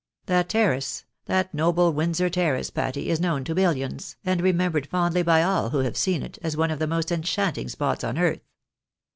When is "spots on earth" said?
7.69-8.41